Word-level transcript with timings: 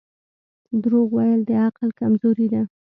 •دروغ 0.83 1.09
ویل 1.15 1.41
د 1.49 1.51
عقل 1.65 1.89
کمزوري 1.99 2.47
ده. 2.53 2.61